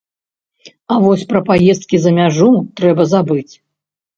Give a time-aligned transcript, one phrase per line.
[0.95, 2.49] А вось пра паездкі за мяжу
[2.81, 3.53] трэба забыць.